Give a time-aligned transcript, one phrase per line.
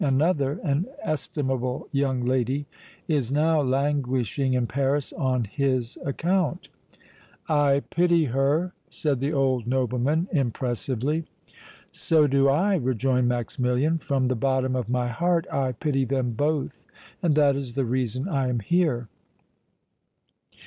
[0.03, 2.65] Another, an estimable young lady,
[3.07, 6.69] is now languishing in Paris on his account."
[7.47, 11.25] "I pity her!" said the old nobleman, impressively.
[11.91, 16.83] "So do I," rejoined Maximilian; "from the bottom of my heart I pity them both
[17.21, 19.07] and that is the reason I am here."